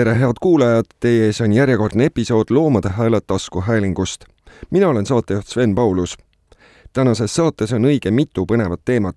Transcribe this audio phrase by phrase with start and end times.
[0.00, 4.24] tere, head kuulajad, teie ees on järjekordne episood Loomade hääled taskuhäälingust.
[4.70, 6.18] mina olen saatejuht Sven Paulus.
[6.92, 9.16] tänases saates on õige mitu põnevat teemat.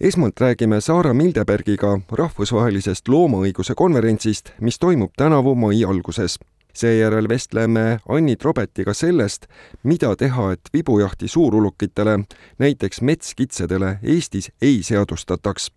[0.00, 6.38] esmalt räägime Saara Mildebergiga rahvusvahelisest loomaõiguse konverentsist, mis toimub tänavu mai alguses
[6.74, 9.46] seejärel vestleme Anni Trobetiga sellest,
[9.82, 12.18] mida teha, et vibujahti suurulukitele,
[12.58, 15.70] näiteks metskitsedele Eestis ei seadustataks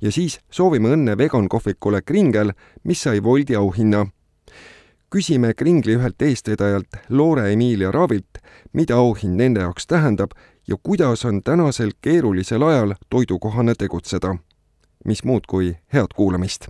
[0.00, 2.52] ja siis soovime õnne vegan kohvikule Kringel,
[2.84, 4.06] mis sai Woldi auhinna.
[5.10, 8.38] küsime Kringli ühelt eestvedajalt Loore Emilia Raavilt,
[8.72, 10.30] mida auhind nende jaoks tähendab
[10.68, 14.36] ja kuidas on tänasel keerulisel ajal toidukohane tegutseda.
[15.04, 16.68] mis muud kui head kuulamist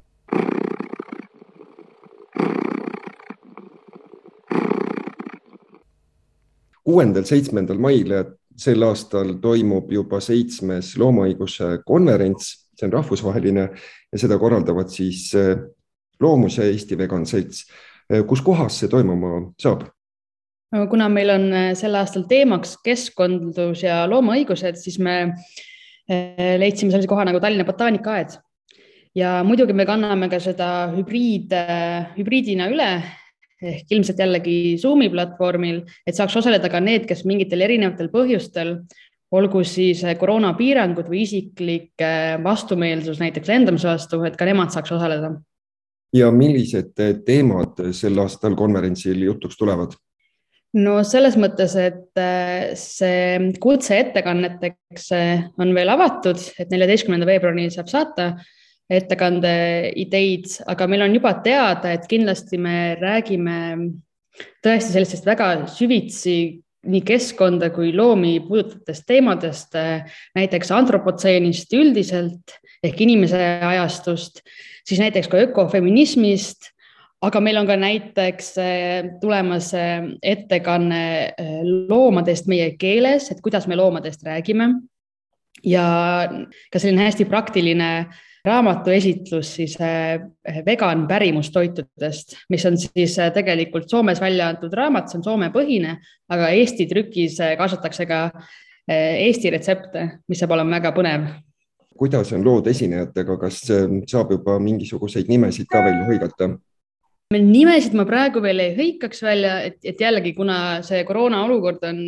[6.85, 8.13] kuuendal, seitsmendal mail
[8.57, 13.65] sel aastal toimub juba seitsmes loomaõiguse konverents see on rahvusvaheline
[14.13, 15.57] ja seda korraldavad siis äh,
[16.21, 17.65] Loomus ja Eesti Vegan Selts.
[18.13, 19.89] Äh, kus kohas see toimuma saab?
[20.91, 25.35] kuna meil on äh, sel aastal teemaks keskkondlus ja loomaõigused, siis me
[26.05, 28.35] leidsime sellise koha nagu Tallinna botaanikaaed
[29.17, 31.55] ja muidugi me kanname ka seda hübriid,
[32.19, 32.89] hübriidina üle
[33.65, 38.77] ehk ilmselt jällegi Zoomi platvormil, et saaks osaleda ka need, kes mingitel erinevatel põhjustel
[39.35, 44.95] olgu siis eh, koroonapiirangud või isiklik eh, vastumeelsus näiteks lendamise vastu, et ka nemad saaks
[44.95, 45.35] osaleda.
[46.15, 49.97] ja millised eh, teemad sel aastal konverentsil jutuks tulevad?
[50.75, 52.21] no selles mõttes, et
[52.79, 55.13] see kutse ettekanneteks
[55.63, 58.33] on veel avatud, et neljateistkümnenda veebruarini saab saata
[58.91, 59.53] ettekande
[59.97, 63.55] ideid, aga meil on juba teada, et kindlasti me räägime
[64.65, 69.77] tõesti sellistest väga süvitsi nii keskkonda kui loomi puudutavatest teemadest,
[70.35, 74.43] näiteks antropotseenist üldiselt ehk inimese ajastust,
[74.85, 76.71] siis näiteks ka ökofeminismist,
[77.25, 83.69] aga meil on ka näiteks eh, tulemas eh, ettekanne eh, loomadest meie keeles, et kuidas
[83.71, 84.75] me loomadest räägime.
[85.65, 86.29] ja
[86.73, 87.89] ka selline hästi praktiline
[88.45, 90.21] raamatu esitlus siis eh,
[90.67, 95.97] vegan pärimustoitudest, mis on siis eh, tegelikult Soomes välja antud raamat, see on Soome-põhine,
[96.33, 98.27] aga Eesti trükis eh, kaasatakse ka
[98.85, 101.23] Eesti retsepte, mis saab olema väga põnev.
[101.97, 103.63] kuidas on lood esinejatega, kas
[104.11, 106.51] saab juba mingisuguseid nimesid ka välja hõigata?
[107.41, 110.57] Nimesid ma praegu veel ei hõikaks välja, et, et jällegi, kuna
[110.87, 112.03] see koroona olukord on,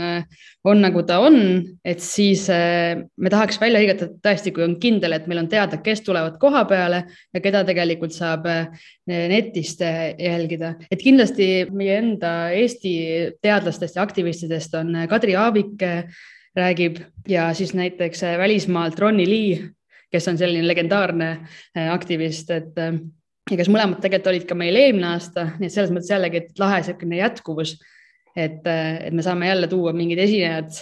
[0.66, 1.38] on nagu ta on,
[1.87, 5.81] et siis eh, me tahaks välja hõigata tõesti, kui on kindel, et meil on teada,
[5.82, 7.03] kes tulevad koha peale
[7.34, 12.94] ja keda tegelikult saab eh, netist eh, jälgida, et kindlasti meie enda Eesti
[13.42, 15.82] teadlastest ja aktivistidest on Kadri Aavik
[16.56, 19.60] räägib ja siis näiteks välismaalt Ronny Lee,
[20.10, 21.31] kes on selline legendaarne
[21.92, 22.78] aktivist, et
[23.51, 26.62] ja kes mõlemad tegelikult olid ka meil eelmine aasta, nii et selles mõttes jällegi, et
[26.62, 27.77] lahe niisugune jätkuvus.
[28.37, 30.75] et, et me saame jälle tuua mingid esinejad,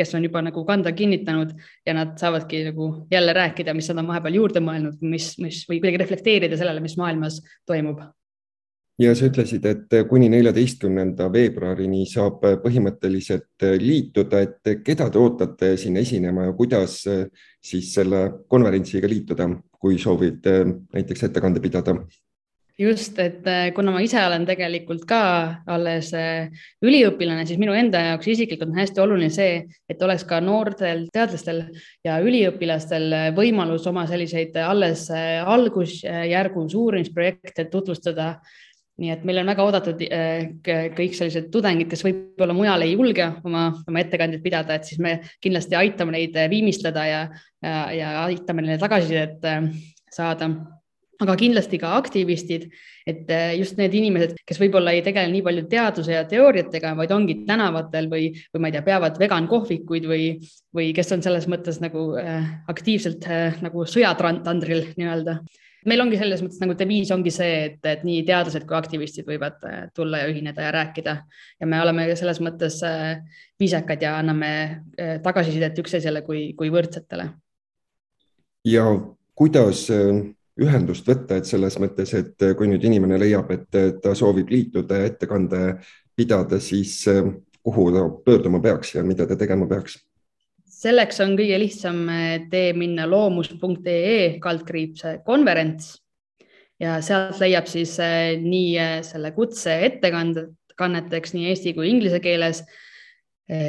[0.00, 1.50] kes on juba nagu kanda kinnitanud
[1.86, 5.82] ja nad saavadki nagu jälle rääkida, mis nad on vahepeal juurde mõelnud, mis, mis või
[5.82, 8.00] kuidagi reflekteerida sellele, mis maailmas toimub
[9.00, 15.96] ja sa ütlesid, et kuni neljateistkümnenda veebruarini saab põhimõtteliselt liituda, et keda te ootate siin
[16.00, 19.48] esinema ja kuidas siis selle konverentsiga liituda,
[19.80, 20.50] kui soovid
[20.92, 21.96] näiteks ettekande pidada?
[22.80, 23.44] just, et
[23.76, 25.20] kuna ma ise olen tegelikult ka
[25.68, 26.14] alles
[26.84, 29.58] üliõpilane, siis minu enda jaoks isiklikult on hästi oluline see,
[29.90, 31.66] et oleks ka noortel teadlastel
[32.06, 38.32] ja üliõpilastel võimalus oma selliseid alles algusjärgus uurimisprojekte tutvustada
[39.00, 43.30] nii et meil on väga oodatud äh, kõik sellised tudengid, kes võib-olla mujal ei julge
[43.48, 47.22] oma, oma ettekandeid pidada, et siis me kindlasti aitame neid äh, viimistleda ja,
[47.64, 49.70] ja, ja aitame neile tagasisidet äh,
[50.12, 50.50] saada.
[51.20, 52.68] Aga kindlasti ka aktivistid,
[53.08, 53.28] et
[53.58, 58.10] just need inimesed, kes võib-olla ei tegele nii palju teaduse ja teooriatega, vaid ongi tänavatel
[58.12, 60.28] või, või ma ei tea, peavad vegan kohvikuid või,
[60.76, 62.12] või kes on selles mõttes nagu
[62.72, 63.28] aktiivselt
[63.60, 65.40] nagu sõjatandril nii-öelda
[65.88, 69.62] meil ongi selles mõttes nagu deviis ongi see, et, et nii teadlased kui aktivistid võivad
[69.68, 71.14] äh, tulla ja ühineda ja rääkida
[71.60, 73.22] ja me oleme selles mõttes äh,
[73.60, 77.30] viisakad ja anname äh, tagasisidet üksteisele kui, kui võrdsetele.
[78.68, 78.84] ja
[79.34, 79.86] kuidas
[80.60, 85.08] ühendust võtta, et selles mõttes, et kui nüüd inimene leiab, et ta soovib liituda ja
[85.08, 85.62] ettekande
[86.16, 87.02] pidada, siis
[87.62, 89.98] kuhu ta pöörduma peaks ja mida ta tegema peaks?
[90.80, 95.92] selleks on kõige lihtsam eh, tee minna loomus.ee kaldkriips konverents
[96.80, 102.22] ja sealt leiab siis eh, nii eh, selle kutse ettekanded, kanneteks nii eesti kui inglise
[102.24, 102.62] keeles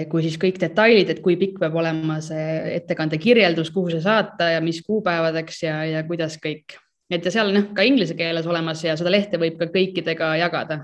[0.09, 4.51] kui siis kõik detailid, et kui pikk peab olema see ettekande kirjeldus, kuhu see saata
[4.53, 6.77] ja mis kuupäevadeks ja, ja kuidas kõik.
[7.09, 10.35] et ja seal on jah ka inglise keeles olemas ja seda lehte võib ka kõikidega
[10.37, 10.79] jagada.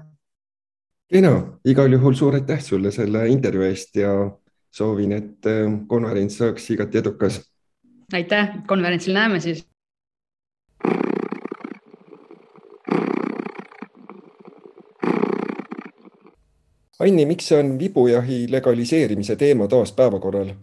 [1.14, 1.34] kena,
[1.66, 4.14] igal juhul suur aitäh sulle selle intervjuu eest ja
[4.72, 7.42] soovin, et äh, konverents saaks igati edukas.
[8.14, 9.66] aitäh, konverentsil näeme siis.
[17.00, 20.56] Anni, miks on vibujahi legaliseerimise teema taas päevakorral?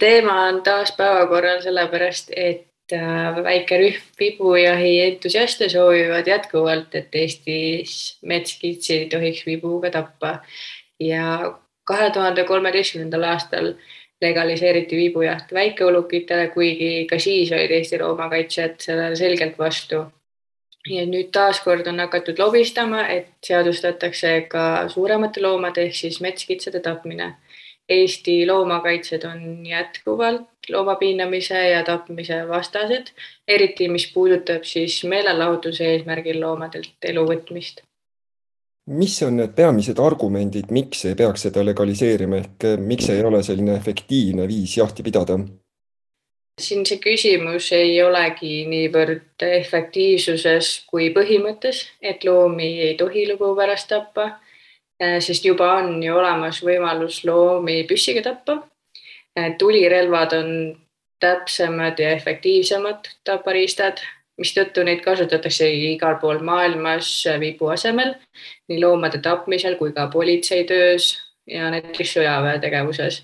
[0.00, 8.18] teema on taas päevakorral sellepärast, et äh, väike rühm vibujahi entusiaste soovivad jätkuvalt, et Eestis
[8.26, 10.38] metskitsi ei tohiks vibuga tappa
[11.00, 13.74] ja kahe tuhande kolmeteistkümnendal aastal
[14.20, 20.04] legaliseeriti viibujaht väikeulukitele, kuigi ka siis olid Eesti loomakaitsjad sellele selgelt vastu.
[20.88, 27.34] Ja nüüd taaskord on hakatud lobistama, et seadustatakse ka suuremate loomade ehk siis metskitsede tapmine.
[27.90, 33.10] Eesti loomakaitsjad on jätkuvalt loomapiinamise ja tapmise vastased,
[33.48, 37.82] eriti mis puudutab siis meelelahutuse eesmärgil loomadelt elu võtmist
[38.90, 43.42] mis on need peamised argumendid, miks ei peaks seda legaliseerima ehk eh, miks ei ole
[43.46, 45.38] selline efektiivne viis jahti pidada?
[46.60, 53.88] Siin see küsimus ei olegi niivõrd efektiivsuses kui põhimõttes, et loomi ei tohi lugu pärast
[53.88, 54.28] tappa,
[55.00, 58.62] eh, sest juba on ju olemas võimalus loomi püssiga tappa.
[59.36, 60.54] Eh, tulirelvad on
[61.20, 64.00] täpsemad ja efektiivsemad tapariistad
[64.40, 67.08] mistõttu neid kasutatakse igal pool maailmas
[67.42, 68.14] vibu asemel,
[68.70, 71.12] nii loomade tapmisel kui ka politseitöös
[71.46, 73.22] ja näiteks sõjaväetegevuses.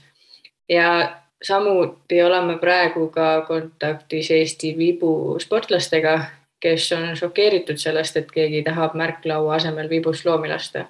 [0.68, 6.20] ja samuti oleme praegu ka kontaktis Eesti vibu sportlastega,
[6.60, 10.86] kes on šokeeritud sellest, et keegi tahab märklaua asemel vibust loomi lasta.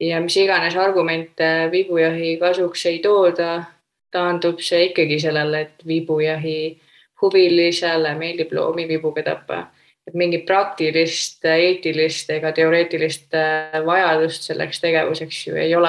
[0.00, 3.64] ja mis iganes argumente vibujahi kasuks ei tooda,
[4.10, 6.80] taandub see ikkagi sellele, et vibujahi
[7.22, 9.66] huvilisele meeldib loomi vibuga tappa.
[10.06, 15.88] et mingit praktilist, eetilist ega teoreetilist äh, vajadust selleks tegevuseks ju ei ole.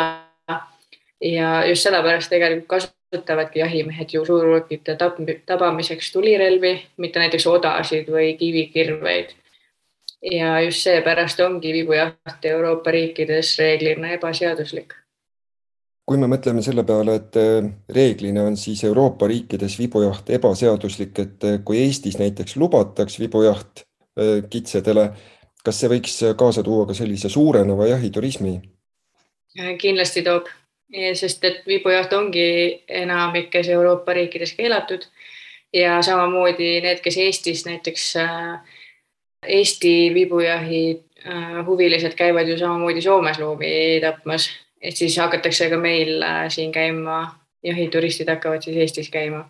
[1.21, 4.97] ja just sellepärast tegelikult kasutavadki jahimehed ju suurulukite
[5.45, 9.35] tabamiseks tulirelvi, mitte näiteks odasid või kivikirveid.
[10.31, 14.93] ja just seepärast ongi vibujaht Euroopa riikides reeglina ebaseaduslik
[16.07, 21.43] kui me mõtleme selle peale, et äh, reeglina on siis Euroopa riikides vibujaht ebaseaduslik, et
[21.43, 25.09] äh, kui Eestis näiteks lubataks vibujaht äh, kitsedele,
[25.63, 28.55] kas see võiks kaasa tuua ka sellise suureneva jahiturismi?
[29.81, 30.47] kindlasti toob,
[31.13, 35.03] sest et vibujaht ongi enamikes Euroopa riikides keelatud.
[35.73, 38.13] Ja samamoodi need, kes Eestis näiteks
[39.47, 41.07] Eesti vibujahi
[41.65, 44.49] huvilised käivad ju samamoodi Soomes loomi tapmas.
[44.81, 49.49] Et siis hakatakse ka meil äh, siin käima, jahituristid hakkavad siis Eestis käima.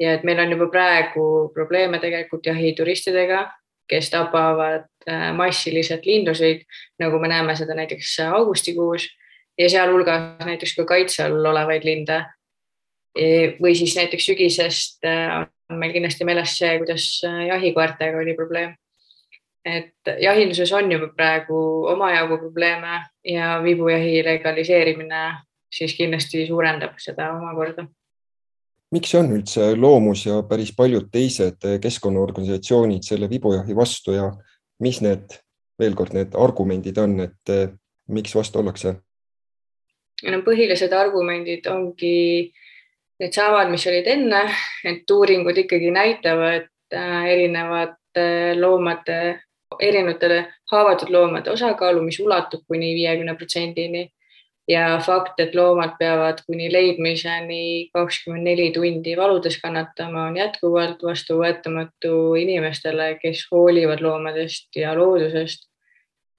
[0.00, 3.52] ja et meil on juba praegu probleeme tegelikult jahituristidega,
[3.88, 6.64] kes tapavad äh, massiliselt lindusid,
[6.98, 9.08] nagu me näeme seda näiteks augustikuus
[9.58, 12.22] ja sealhulgas näiteks ka kaitse all olevaid linde.
[13.12, 18.72] E, või siis näiteks sügisest äh, on meil kindlasti meeles see, kuidas jahikoertega oli probleem
[19.64, 21.56] et jahinduses on juba praegu
[21.92, 25.22] omajagu probleeme ja vibujahi legaliseerimine
[25.72, 27.86] siis kindlasti suurendab seda omakorda.
[28.92, 34.32] miks on üldse Loomus ja päris paljud teised keskkonnaorganisatsioonid selle vibujahi vastu ja
[34.80, 35.38] mis need,
[35.78, 37.54] veel kord, need argumendid on, et
[38.08, 38.96] miks vastu ollakse?
[40.30, 42.52] No põhilised argumendid ongi
[43.22, 44.42] needsamad, mis olid enne,
[44.84, 49.18] et uuringud ikkagi näitavad äh, erinevate loomade
[49.80, 54.08] erinevatele haavatud loomade osakaalu, mis ulatub kuni viiekümne protsendini
[54.68, 62.34] ja fakt, et loomad peavad kuni leidmiseni kakskümmend neli tundi valudes kannatama, on jätkuvalt vastuvõetamatu
[62.38, 65.68] inimestele, kes hoolivad loomadest ja loodusest.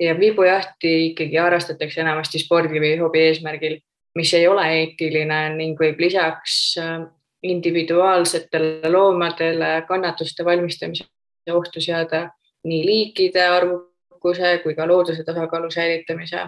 [0.04, 3.78] Ja vibujahti ikkagi harrastatakse enamasti spordi või hobi eesmärgil,
[4.18, 7.02] mis ei ole eetiline ning võib lisaks äh,
[7.44, 11.06] individuaalsetele loomadele kannatuste valmistamise
[11.52, 12.30] ohtu seada
[12.64, 16.48] nii liikide arvukuse kui ka looduse tasakaalu säilitamise.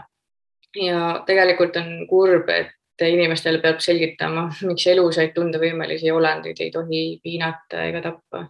[0.76, 7.86] ja tegelikult on kurb, et inimestele peab selgitama, miks elusaid tundevõimelisi olendeid ei tohi piinata
[7.88, 8.46] ega tappa.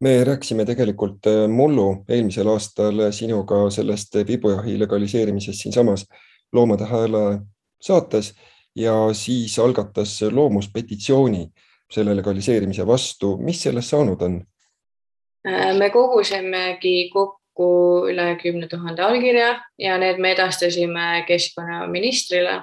[0.00, 6.06] Me rääkisime tegelikult äh, mullu eelmisel aastal sinuga sellest vibujahi legaliseerimisest siinsamas
[6.52, 7.38] Loomade Hääle
[7.80, 8.34] saates
[8.76, 11.48] ja siis algatas Loomus petitsiooni
[11.92, 13.36] selle legaliseerimise vastu.
[13.36, 14.42] mis sellest saanud on?
[15.48, 17.68] Äh, me kogusimegi kokku
[18.10, 22.62] üle kümne tuhande allkirja ja need me edastasime keskkonnaministrile.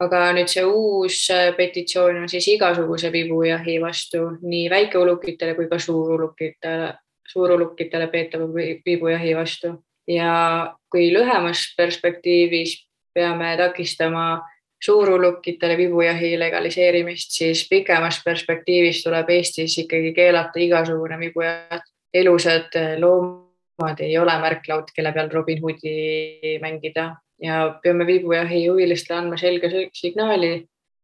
[0.00, 5.78] Aga nüüd see uus äh, petitsioon on siis igasuguse vibujahi vastu nii väikeulukitele kui ka
[5.78, 6.94] suurulukitele
[7.28, 8.46] suurulukitele peetava
[8.84, 9.72] viibujahi vastu
[10.08, 12.76] ja kui lühemas perspektiivis
[13.14, 14.42] peame takistama
[14.84, 21.92] suurulukitele vibujahi legaliseerimist, siis pikemas perspektiivis tuleb Eestis ikkagi keelata igasugune vibujaht.
[22.14, 29.36] elusad loomad ei ole märklaud, kelle peal Robin Hoodi mängida ja peame vibujahi huvilistele andma
[29.40, 30.54] selge signaali,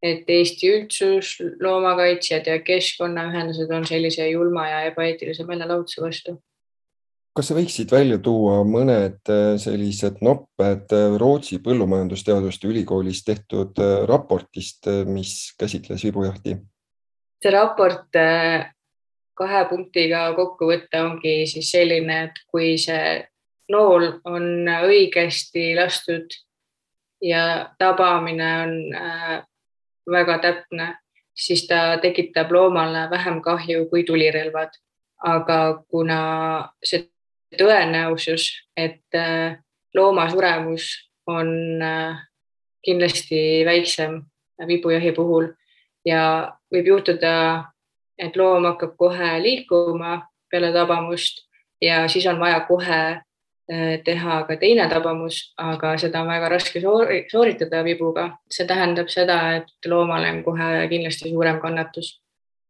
[0.02, 6.38] et Eesti üldsus, loomakaitsjad ja keskkonnaühendused on sellise julma ja ebaeetilise meelelahutuse vastu
[7.36, 14.02] kas sa võiksid välja tuua mõned äh, sellised nopped äh, Rootsi põllumajandusteaduste ülikoolis tehtud äh,
[14.08, 16.58] raportist, mis käsitles vibujahti?
[17.42, 18.14] see raport
[19.34, 23.16] kahe punktiga kokkuvõte ongi siis selline, et kui see
[23.72, 26.34] nool on õigesti lastud
[27.24, 28.74] ja tabamine on
[30.10, 30.88] väga täpne,
[31.34, 34.70] siis ta tekitab loomale vähem kahju kui tulirelvad.
[35.22, 36.18] aga kuna
[36.82, 37.04] see
[37.54, 39.58] tõenäosus, et äh,
[39.94, 40.88] looma suremus
[41.30, 42.18] on äh,
[42.82, 44.22] kindlasti väiksem
[44.66, 45.52] vibujahi puhul
[46.04, 47.70] ja võib juhtuda,
[48.18, 51.44] et loom hakkab kohe liikuma peale tabamust
[51.80, 53.22] ja siis on vaja kohe äh,
[54.04, 58.24] teha ka teine tabamus, aga seda on väga raske sooritada vibuga.
[58.50, 62.10] see tähendab seda, et loomal on kohe kindlasti suurem kannatus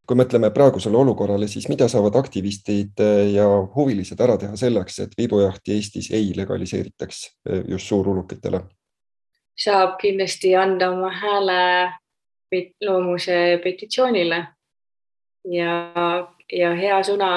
[0.06, 3.46] kui mõtleme praegusele olukorrale, siis mida saavad aktivistid eh, ja
[3.76, 8.64] huvilised ära teha selleks, et viibujahti Eestis ei legaliseeritaks eh, just suurulukitele?
[9.62, 11.56] saab kindlasti anda oma hääle
[12.82, 14.38] loomuse petitsioonile
[15.52, 15.75] ja,
[16.52, 17.28] ja hea sõna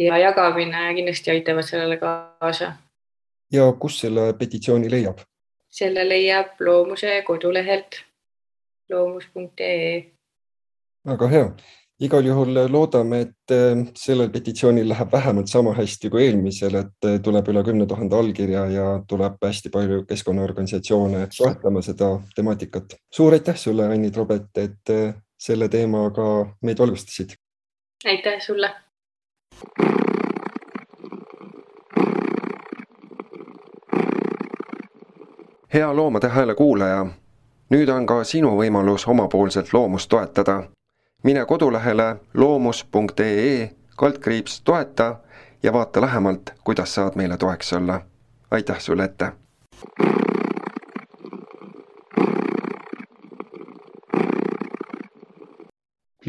[0.00, 2.72] ja jagamine kindlasti aitavad sellele kaasa.
[3.52, 5.18] ja kus selle petitsiooni leiab?
[5.68, 8.00] selle leiab Loomuse kodulehelt
[8.90, 10.10] loomus.ee
[11.06, 11.44] väga hea,
[12.04, 17.18] igal juhul loodame, et äh, sellel petitsioonil läheb vähemalt sama hästi kui eelmisel, et äh,
[17.24, 22.96] tuleb üle kümne tuhande allkirja ja tuleb hästi palju keskkonnaorganisatsioone toetama seda temaatikat.
[23.12, 26.30] suur aitäh sulle, Anni Trobet, et äh, selle teemaga
[26.62, 27.36] meid valgustasid.
[28.04, 28.74] aitäh sulle.
[35.74, 37.06] Hea Loomade Hääle kuulaja,
[37.70, 40.62] nüüd on ka sinu võimalus omapoolselt loomust toetada
[41.22, 45.16] mine kodulehele loomus.ee kaldkriips toeta
[45.62, 48.00] ja vaata lähemalt, kuidas saad meile toeks olla.
[48.50, 49.32] aitäh sulle ette!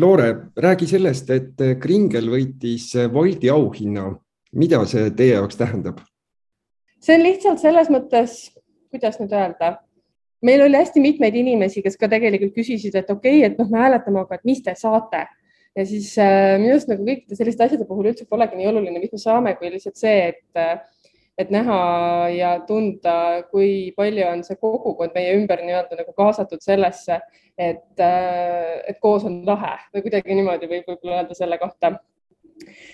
[0.02, 4.16] Loore, räägi sellest, et Kringel võitis Woldi auhinna.
[4.52, 6.02] mida see teie jaoks tähendab?
[7.00, 8.52] see on lihtsalt selles mõttes,
[8.92, 9.78] kuidas nüüd öelda
[10.42, 13.82] meil oli hästi mitmeid inimesi, kes ka tegelikult küsisid, et okei okay,, et noh, me
[13.84, 15.26] hääletame, aga et mis te saate
[15.78, 19.14] ja siis äh, minu arust nagu kõikide selliste asjade puhul üldse polegi nii oluline, mis
[19.14, 20.90] me saame, kui lihtsalt see, et,
[21.38, 21.80] et näha
[22.36, 27.22] ja tunda, kui palju on see kogukond meie ümber nii-öelda nagu kaasatud sellesse,
[27.58, 31.96] et, äh, et koos on lahe või kuidagi niimoodi võib võib-olla öelda selle kohta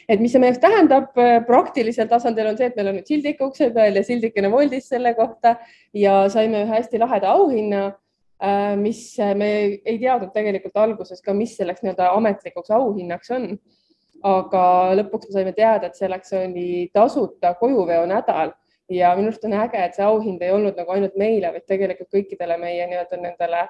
[0.08, 3.10] et mis see meie jaoks tähendab äh, praktilisel tasandil on see, et meil on nüüd
[3.10, 5.58] sildik ukse peal ja sildikene voldis selle kohta
[5.96, 7.84] ja saime ühe hästi laheda auhinna,
[8.44, 9.02] äh, mis
[9.40, 13.52] me ei teadnud tegelikult alguses ka, mis selleks nii-öelda ametlikuks auhinnaks on.
[14.24, 14.64] Aga
[14.98, 18.54] lõpuks me saime teada, et selleks oli tasuta kojuveo nädal
[18.90, 22.10] ja minu arust on äge, et see auhind ei olnud nagu ainult meile, vaid tegelikult
[22.14, 23.64] kõikidele meie nii-öelda nendele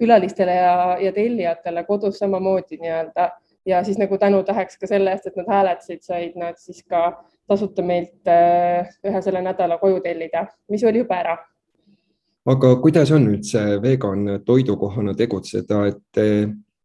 [0.00, 3.30] külalistele ja, ja tellijatele kodus samamoodi nii-öelda
[3.66, 7.82] ja siis nagu tänutäheks ka selle eest, et nad hääletasid, said nad siis ka tasuta
[7.82, 11.36] meilt äh, ühe selle nädala koju tellida, mis oli juba ära.
[12.46, 16.26] aga kuidas on üldse vegan toidukohana tegutseda, et te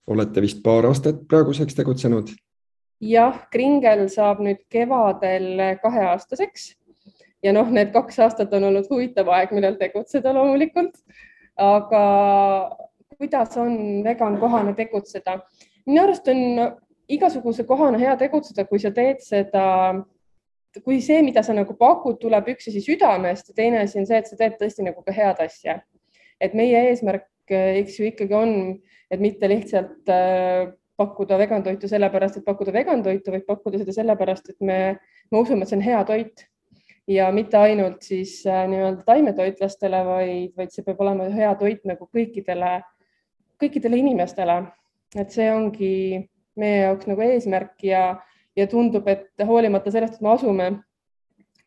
[0.07, 2.29] olete vist paar aastat praeguseks tegutsenud?
[3.03, 6.71] Jah, Kringel saab nüüd kevadel kaheaastaseks
[7.45, 10.97] ja noh, need kaks aastat on olnud huvitav aeg, millal tegutseda loomulikult.
[11.57, 12.01] aga
[13.17, 15.39] kuidas on vegan kohana tegutseda?
[15.85, 16.41] minu arust on
[17.07, 19.63] igasuguse kohana hea tegutseda, kui sa teed seda,
[20.83, 24.19] kui see, mida sa nagu pakud, tuleb üks asi südamest ja teine asi on see,
[24.19, 25.79] et sa teed tõesti nagu ka head asja.
[26.41, 28.51] et meie eesmärk, eks ju ikkagi on,
[29.09, 33.93] et mitte lihtsalt äh, pakkuda vegan toitu sellepärast, et pakkuda vegan toitu, vaid pakkuda seda
[33.95, 34.77] sellepärast, et me,
[35.31, 36.47] me usume, et see on hea toit.
[37.07, 42.09] Ja mitte ainult siis äh, nii-öelda taimetoitlastele, vaid, vaid see peab olema hea toit nagu
[42.11, 42.71] kõikidele,
[43.61, 44.57] kõikidele inimestele.
[45.15, 45.93] Et see ongi
[46.59, 48.01] meie jaoks nagu eesmärk ja,
[48.57, 50.67] ja tundub, et hoolimata sellest, et me asume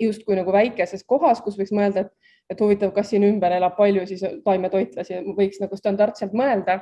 [0.01, 4.05] justkui nagu väikeses kohas, kus võiks mõelda, et, et huvitav, kas siin ümber elab palju
[4.11, 6.81] siis taimetoitlasi, võiks nagu standardselt mõelda,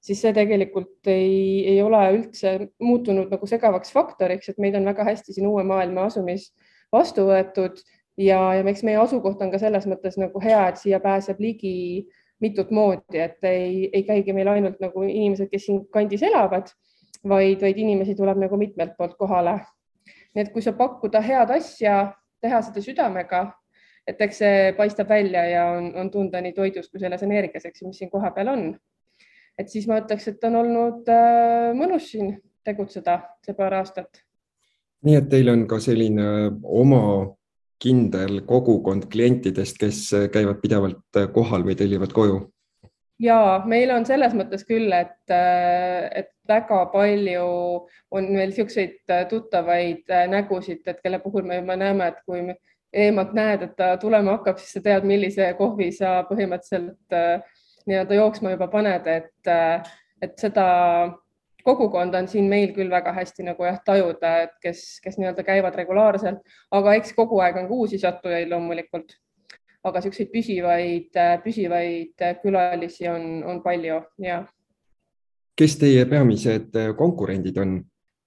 [0.00, 5.06] siis see tegelikult ei, ei ole üldse muutunud nagu segavaks faktoriks, et meid on väga
[5.08, 6.50] hästi siin uue maailma asumis
[6.94, 7.80] vastu võetud
[8.16, 12.06] ja, ja eks meie asukoht on ka selles mõttes nagu hea, et siia pääseb ligi
[12.40, 16.68] mitut moodi, et ei, ei käigi meil ainult nagu inimesed, kes siin kandis elavad,
[17.24, 19.58] vaid, vaid inimesi tuleb nagu mitmelt poolt kohale.
[20.36, 22.12] nii et kui sa pakkuda head asja,
[22.44, 23.46] teha seda südamega,
[24.06, 27.82] et eks see paistab välja ja on, on tunda nii toidus kui selles energias, eks
[27.82, 28.66] ju, mis siin kohapeal on
[29.58, 32.36] et siis ma ütleks, et on olnud äh, mõnus siin
[32.66, 34.22] tegutseda see paar aastat.
[35.06, 36.26] nii et teil on ka selline
[36.62, 37.02] oma
[37.82, 39.98] kindel kogukond klientidest, kes
[40.32, 42.40] käivad pidevalt kohal või tellivad koju?
[43.22, 47.50] ja meil on selles mõttes küll, et, äh, et väga palju
[48.10, 52.42] on meil niisuguseid tuttavaid nägusid, et kelle puhul me juba näeme, et kui
[52.96, 57.55] eemalt näed, et ta tulema hakkab, siis sa tead, millise kohvi sa põhimõtteliselt äh,
[57.86, 59.52] nii-öelda jooksma juba paned, et,
[60.22, 60.66] et seda
[61.66, 65.74] kogukonda on siin meil küll väga hästi nagu jah tajuda, et kes, kes nii-öelda käivad
[65.78, 66.42] regulaarselt,
[66.74, 69.16] aga eks kogu aeg on ka uusi sattujaid loomulikult.
[69.86, 74.40] aga niisuguseid püsivaid, püsivaid külalisi on, on palju ja.
[75.54, 77.76] kes teie peamised konkurendid on?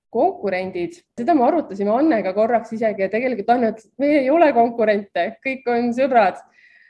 [0.09, 4.47] konkurendid, seda me arutasime Annega korraks isegi ja tegelikult Anne ütles, et me ei ole
[4.55, 6.39] konkurente, kõik on sõbrad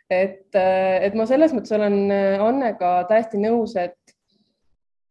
[0.10, 4.16] et, äh, et ma selles mõttes olen äh, Annega täiesti nõus, et,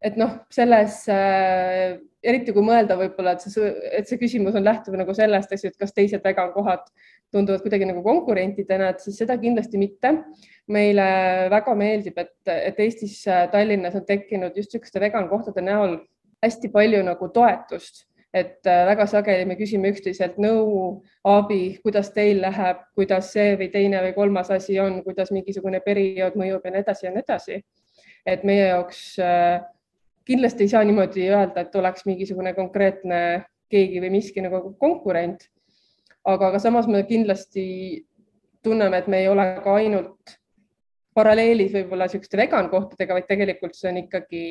[0.04, 4.98] et noh, selles äh, eriti kui mõelda võib-olla, et see, et see küsimus on lähtuv
[4.98, 6.84] nagu sellest, et kas teised vegankohad
[7.32, 10.14] tunduvad kuidagi nagu konkurentidena, et siis seda kindlasti mitte.
[10.68, 11.04] meile
[11.48, 15.94] väga meeldib, et, et Eestis Tallinnas on tekkinud just niisuguste vegankohtade näol
[16.44, 18.04] hästi palju nagu toetust
[18.38, 23.70] et äh, väga sageli me küsime üksteiselt nõu, abi, kuidas teil läheb, kuidas see või
[23.72, 27.60] teine või kolmas asi on, kuidas mingisugune periood mõjub ja nii edasi ja nii edasi.
[28.28, 29.60] et meie jaoks äh,
[30.28, 33.20] kindlasti ei saa niimoodi öelda, et oleks mingisugune konkreetne
[33.72, 35.48] keegi või miski nagu konkurent.
[36.24, 38.04] aga, aga samas me kindlasti
[38.62, 40.38] tunneme, et me ei ole ka ainult
[41.14, 44.44] paralleelis võib-olla niisuguste vegan kohtadega, vaid tegelikult see on ikkagi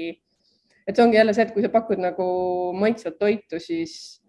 [0.87, 2.27] et see ongi jälle see, et kui sa pakud nagu
[2.77, 4.21] maitsvat toitu, siis,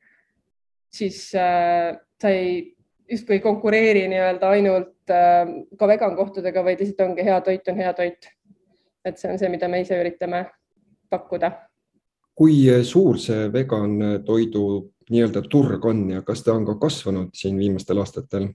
[0.90, 2.74] siis äh, sa ei
[3.08, 7.80] justkui ei konkureeri nii-öelda ainult äh, ka vegan kohtadega, vaid lihtsalt ongi hea toit on
[7.80, 8.34] hea toit.
[9.04, 10.44] et see on see, mida me ise üritame
[11.10, 11.52] pakkuda.
[12.34, 14.64] kui suur see vegan toidu
[15.10, 18.48] nii-öelda turg on ja kas ta on ka kasvanud siin viimastel aastatel?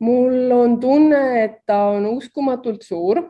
[0.00, 3.22] mul on tunne, et ta on uskumatult suur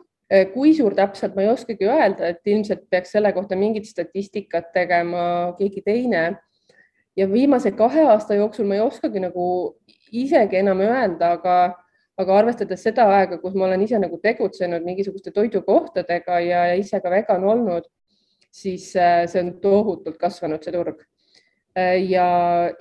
[0.53, 5.55] kui suur täpselt, ma ei oskagi öelda, et ilmselt peaks selle kohta mingit statistikat tegema
[5.57, 6.37] keegi teine.
[7.17, 9.45] ja viimase kahe aasta jooksul ma ei oskagi nagu
[10.11, 11.55] isegi enam öelda, aga,
[12.19, 17.11] aga arvestades seda aega, kus ma olen ise nagu tegutsenud mingisuguste toidukohtadega ja, ise ka
[17.13, 17.87] vegan olnud,
[18.51, 21.03] siis äh, see on tohutult kasvanud, see turg
[21.77, 22.27] äh, ja,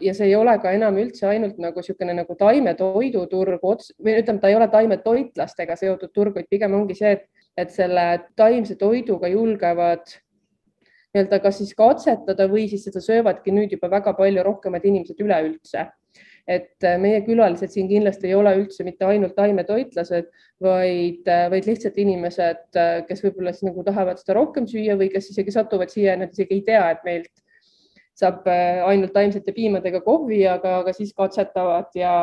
[0.01, 4.53] ja see ei ole ka enam üldse ainult nagu niisugune nagu taimetoiduturg või ütleme, ta
[4.53, 8.07] ei ole taimetoitlastega seotud turg, vaid pigem ongi see, et et selle
[8.39, 10.07] taimse toiduga julgevad
[11.15, 15.89] nii-öelda kas siis katsetada või siis seda söövadki nüüd juba väga palju rohkemad inimesed üleüldse.
[16.49, 20.31] et äh, meie külalised siin kindlasti ei ole üldse mitte ainult taimetoitlased,
[20.65, 25.11] vaid, äh, vaid lihtsalt inimesed, äh, kes võib-olla siis nagu tahavad seda rohkem süüa või
[25.13, 27.45] kes isegi satuvad siia nad isegi ei tea, et meilt
[28.17, 32.15] saab ainult taimsete piimadega kohvi, aga, aga siis katsetavad ja,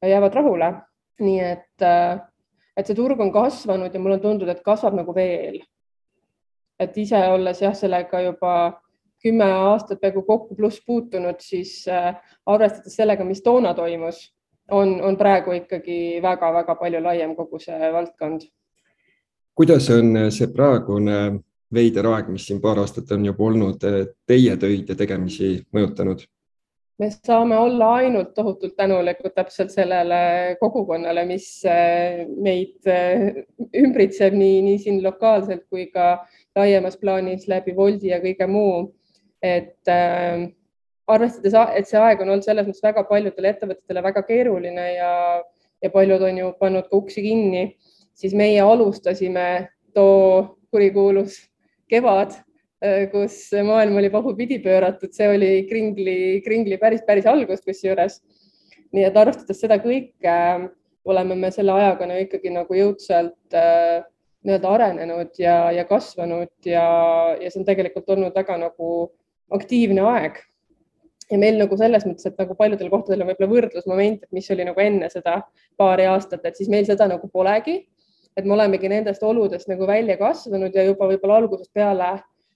[0.00, 0.72] ja jäävad rahule.
[1.20, 2.24] nii et äh,
[2.76, 5.62] et see turg on kasvanud ja mulle on tundunud, et kasvab nagu veel.
[6.80, 8.80] et ise olles jah, sellega juba
[9.22, 14.18] kümme aastat peaaegu kokku pluss puutunud, siis äh, arvestades sellega, mis toona toimus,
[14.70, 18.48] on, on praegu ikkagi väga-väga palju laiem kogu see valdkond.
[19.54, 21.18] kuidas on see praegune
[21.74, 23.86] veider aeg, mis siin paar aastat on juba olnud,
[24.26, 26.26] teie töid ja tegemisi mõjutanud?
[26.98, 33.42] Me saame olla ainult tohutult tänulikud täpselt sellele kogukonnale, mis äh, meid äh,
[33.74, 36.26] ümbritseb nii, nii siin lokaalselt kui ka
[36.56, 38.92] laiemas plaanis läbi Woldi ja kõige muu.
[39.44, 40.46] et äh,
[41.06, 45.10] arvestades, et see aeg on olnud selles mõttes väga paljudele ettevõtetele väga keeruline ja,
[45.84, 47.64] ja paljud on ju pannud ka uksi kinni,
[48.16, 51.36] siis meie alustasime too kurikuulus
[51.90, 52.32] kevad
[53.12, 58.20] kus maailm oli pahupidi pööratud, see oli kringli, kringli päris, päris algus kusjuures.
[58.94, 60.66] nii et arvestades seda kõike, äh,
[61.04, 64.04] oleme me selle ajaga no ikkagi nagu jõudsalt äh,
[64.44, 66.84] nii-öelda arenenud ja, ja kasvanud ja,
[67.40, 68.90] ja see on tegelikult olnud väga nagu
[69.54, 70.38] aktiivne aeg.
[71.30, 74.68] ja meil nagu selles mõttes, et nagu paljudel kohtadel on võib-olla võrdlusmoment, et mis oli
[74.68, 75.40] nagu enne seda
[75.80, 77.80] paari aastat, et siis meil seda nagu polegi
[78.36, 82.12] et me olemegi nendest oludest nagu välja kasvanud ja juba võib-olla algusest peale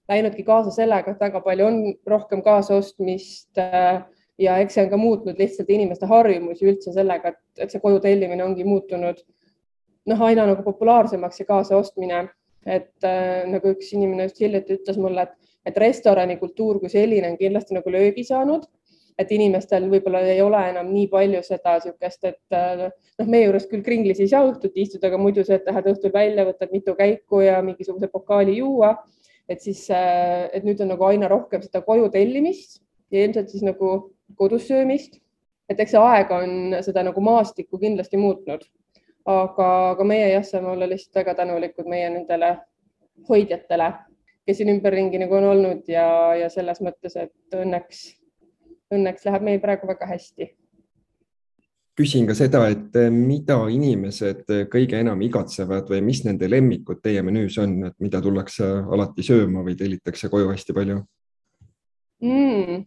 [0.09, 4.05] läinudki kaasa sellega, et väga palju on rohkem kaasaostmist äh,
[4.39, 8.01] ja eks see on ka muutnud lihtsalt inimeste harjumusi üldse sellega, et, et see koju
[8.05, 9.21] tellimine ongi muutunud
[10.09, 12.25] noh, aina nagu populaarsemaks ja kaasaostmine,
[12.67, 17.29] et äh, nagu üks inimene just hiljuti ütles mulle, et, et restorani kultuur kui selline
[17.33, 18.69] on kindlasti nagu löögi saanud
[19.19, 22.85] et inimestel võib-olla ei ole enam nii palju seda niisugust, et äh,
[23.19, 26.15] noh, meie juures küll kringlis ei saa õhtuti istuda, aga muidu see, et lähed õhtul
[26.15, 28.95] välja, võtad mitu käiku ja mingisuguse pokaali juua,
[29.49, 33.65] et siis, äh, et nüüd on nagu aina rohkem seda koju tellimist ja ilmselt siis
[33.65, 35.21] nagu kodus söömist.
[35.69, 38.63] et eks see aeg on seda nagu maastikku kindlasti muutnud,
[39.29, 42.55] aga, aga meie jah, saame olla lihtsalt väga tänulikud meie nendele
[43.29, 43.91] hoidjatele,
[44.49, 46.07] kes siin ümberringi nagu on olnud ja,
[46.41, 48.07] ja selles mõttes, et õnneks
[48.95, 50.49] õnneks läheb meil praegu väga hästi.
[51.99, 57.03] Küsin ka seda, et eh, mida inimesed eh, kõige enam igatsevad või mis nende lemmikud
[57.03, 61.01] teie menüüs on, et mida tullakse alati sööma või tellitakse koju hästi palju
[62.23, 62.85] mm.?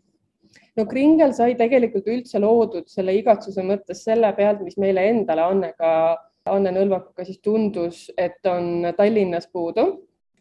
[0.80, 5.92] no kringel sai tegelikult üldse loodud selle igatsuse mõttes selle pealt, mis meile endale Annega,
[6.50, 9.90] Anne Nõlvakuga siis tundus, et on Tallinnas puudu,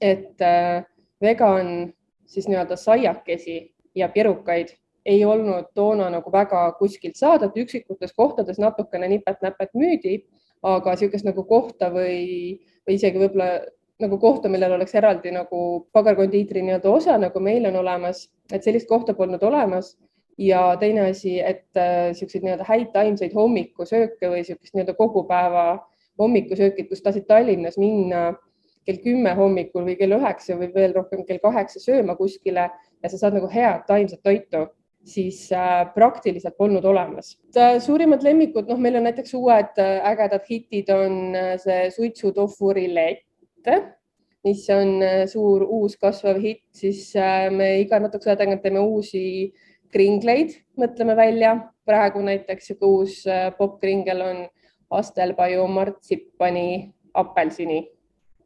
[0.00, 0.84] et äh,
[1.22, 1.90] vegan
[2.30, 3.58] siis nii-öelda saiakesi
[3.98, 4.70] ja pirukaid
[5.06, 10.20] ei olnud toona nagu väga kuskilt saada, et üksikutes kohtades natukene nipet-näpet müüdi,
[10.62, 13.52] aga niisugust nagu kohta või, või isegi võib-olla
[14.00, 18.88] nagu kohta, millel oleks eraldi nagu pagarkondiitri nii-öelda osa, nagu meil on olemas, et sellist
[18.88, 19.96] kohta polnud olemas.
[20.40, 25.64] ja teine asi, et niisuguseid äh, nii-öelda häid taimseid hommikusööke või niisugust nii-öelda kogu päeva
[26.18, 28.30] hommikusöökid, kus tahtsid Tallinnas minna
[28.86, 33.20] kell kümme hommikul või kell üheksa või veel rohkem kell kaheksa sööma kuskile ja sa
[33.20, 34.64] saad nagu head taimset toitu
[35.04, 37.38] siis äh, praktiliselt polnud olemas.
[37.80, 43.24] suurimad lemmikud, noh, meil on näiteks uued äh, ägedad hitid on äh, see suitsutofu rillett,
[44.44, 47.12] mis on suur uus kasvav hitt, siis
[47.52, 49.52] me iga natukese aja tagant teeme uusi
[49.92, 51.58] kringleid, mõtleme välja.
[51.84, 53.14] praegu näiteks sihuke uus
[53.58, 54.36] popp-kringel on
[54.90, 57.82] astelpaju, martsipani, apelsini.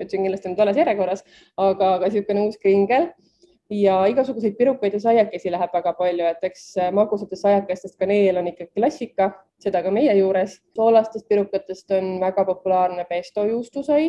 [0.01, 1.23] ütlesin kindlasti nüüd vales järjekorras,
[1.57, 3.13] aga, aga niisugune uus kringel
[3.81, 8.49] ja igasuguseid pirukaid ja saiakesi läheb väga palju, et eks äh, magusatest saiakestest kaneel on
[8.51, 9.31] ikkagi klassika,
[9.63, 10.61] seda ka meie juures.
[10.77, 14.09] soolastest pirukatest on väga populaarne pesto juustusai,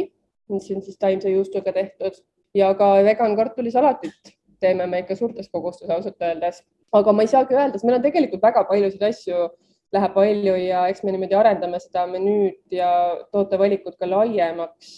[0.50, 2.22] mis on siis taimse juustuga tehtud
[2.56, 6.62] ja ka vegan kartulisalatit teeme me ikka suurtes kogustes ausalt öeldes,
[6.94, 9.48] aga ma ei saagi öelda, sest meil on tegelikult väga paljusid asju
[9.96, 12.90] läheb palju ja eks me niimoodi arendame seda menüüd ja
[13.32, 14.96] tootevalikut ka laiemaks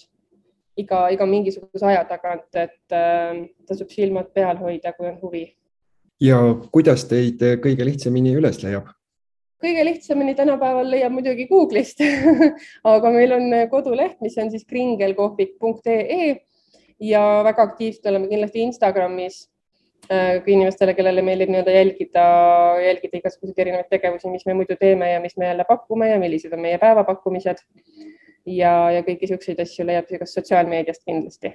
[0.77, 5.45] iga, iga mingisuguse aja tagant, et äh, tasub silmad peal hoida, kui on huvi.
[6.21, 6.39] ja
[6.71, 8.93] kuidas teid kõige lihtsamini üles leiab?
[9.63, 12.01] kõige lihtsamini tänapäeval leiab muidugi Google'ist
[12.95, 16.35] aga meil on koduleht, mis on siis kringelkohvik.ee
[16.99, 19.39] ja väga aktiivsed oleme kindlasti Instagramis
[20.11, 22.27] äh, kui inimestele, kellele meeldib nii-öelda jälgida,
[22.85, 26.53] jälgida igasuguseid erinevaid tegevusi, mis me muidu teeme ja mis me jälle pakume ja millised
[26.53, 27.63] on meie päevapakkumised
[28.47, 31.53] ja, ja kõiki niisuguseid asju leiab kas sotsiaalmeediast kindlasti.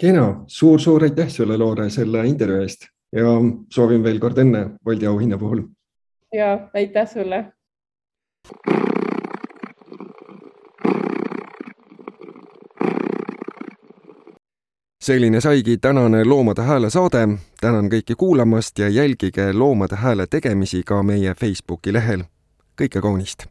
[0.00, 3.36] kena suur,, suur-suur aitäh sulle, Loore, selle intervjuu eest ja
[3.74, 5.62] soovin veel kord õnne Bolti auhinna puhul.
[6.34, 7.44] ja aitäh sulle.
[15.00, 17.28] selline saigi tänane Loomade Hääle saade.
[17.60, 22.24] tänan kõiki kuulamast ja jälgige Loomade Hääle tegemisi ka meie Facebooki lehel.
[22.82, 23.46] kõike kaunist